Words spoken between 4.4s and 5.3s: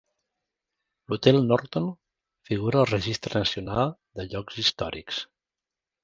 Històrics.